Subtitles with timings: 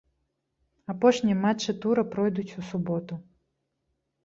[0.93, 3.21] Апошнія матчы тура пройдуць у суботу.